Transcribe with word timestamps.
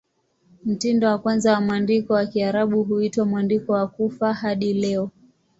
Mtindo 0.65 1.07
wa 1.07 1.17
kwanza 1.17 1.53
wa 1.53 1.61
mwandiko 1.61 2.13
wa 2.13 2.25
Kiarabu 2.25 2.83
huitwa 2.83 3.25
"Mwandiko 3.25 3.71
wa 3.73 3.87
Kufa" 3.87 4.33
hadi 4.33 4.73
leo. 4.73 5.11